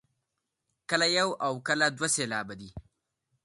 [0.89, 2.69] کله یو او کله دوه سېلابه دی.